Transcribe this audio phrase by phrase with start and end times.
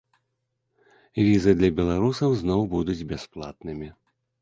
[1.27, 3.97] Візы для беларусаў зноў будуць бясплатнымі.